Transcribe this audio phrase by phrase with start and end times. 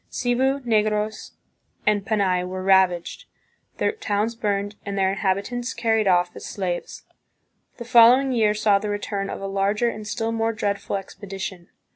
[0.09, 1.33] Cebu, Negros,
[1.85, 3.25] and Panay were ravaged,
[3.77, 7.03] their towns burned, and their inhabitants carried off as slaves.
[7.77, 11.69] The following year saw the return of a larger and still more dreadful expedition.